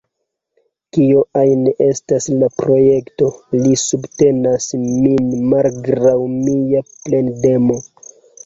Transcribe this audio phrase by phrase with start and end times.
[0.95, 7.79] Kio ajn estas la projekto, li subtenas min malgraŭ mia plendemo.